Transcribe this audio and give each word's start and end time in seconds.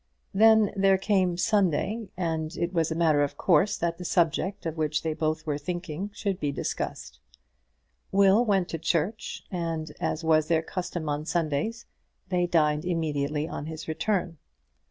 Then 0.33 0.71
there 0.75 0.97
came 0.97 1.33
a 1.35 1.37
Sunday, 1.37 2.07
and 2.17 2.57
it 2.57 2.73
was 2.73 2.89
a 2.89 2.95
matter 2.95 3.21
of 3.21 3.37
course 3.37 3.77
that 3.77 3.99
the 3.99 4.03
subject 4.03 4.65
of 4.65 4.75
which 4.75 5.03
they 5.03 5.13
both 5.13 5.45
were 5.45 5.59
thinking 5.59 6.09
should 6.11 6.39
be 6.39 6.51
discussed. 6.51 7.19
Will 8.11 8.43
went 8.43 8.67
to 8.69 8.79
church, 8.79 9.43
and, 9.51 9.91
as 9.99 10.23
was 10.23 10.47
their 10.47 10.63
custom 10.63 11.07
on 11.07 11.25
Sundays, 11.25 11.85
they 12.29 12.47
dined 12.47 12.83
immediately 12.83 13.47
on 13.47 13.67
his 13.67 13.87
return. 13.87 14.39